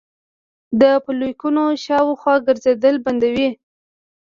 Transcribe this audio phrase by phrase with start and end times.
[0.81, 3.49] د فولیکونو شاوخوا ګرځیدل بندوي